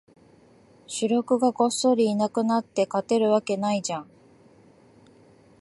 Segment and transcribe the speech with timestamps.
[0.87, 4.09] 主力がごっそりいなくなって、勝てるわけないじゃん